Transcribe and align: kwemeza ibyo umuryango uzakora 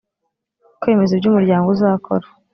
kwemeza 0.81 1.11
ibyo 1.15 1.27
umuryango 1.29 1.67
uzakora 1.75 2.25